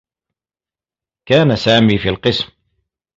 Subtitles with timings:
[1.25, 2.51] كان سامي في القسم.